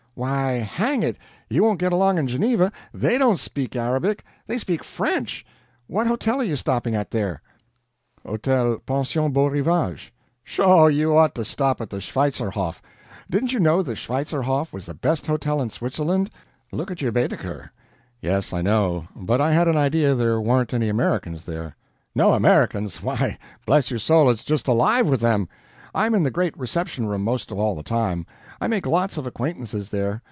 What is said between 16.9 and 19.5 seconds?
at your Baedeker." "Yes, I know but